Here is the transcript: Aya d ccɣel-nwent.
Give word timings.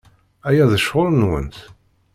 Aya 0.47 0.65
d 0.71 0.73
ccɣel-nwent. 0.83 1.57